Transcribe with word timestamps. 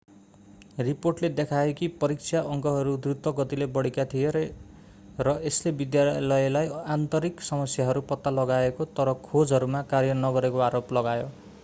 रिपोर्टले 0.77 1.27
देखायो 1.31 1.73
कि 1.79 1.87
परीक्षा 1.97 2.39
अङ्कहरू 2.53 2.93
द्रुत 3.01 3.27
गतिले 3.39 3.67
बढेका 3.75 4.05
थिए 4.13 4.31
र 5.21 5.35
यसले 5.43 5.73
विद्यालयले 5.81 6.63
आन्तरिक 6.95 7.47
समस्याहरू 7.49 8.03
पत्ता 8.09 8.33
लगाएको 8.35 8.87
तर 8.93 9.13
खोजहरूमा 9.23 9.83
कार्य 9.93 10.17
नगरेको 10.23 10.65
आरोप 10.69 10.97
लगायो 10.99 11.29